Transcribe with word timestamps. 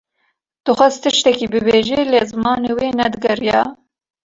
Dixwest 0.65 0.99
tiştekî 1.03 1.45
bibêje; 1.53 1.99
lê 2.11 2.21
zimanê 2.29 2.71
wê 2.77 2.89
ne 2.97 3.07
digeriya. 3.13 3.61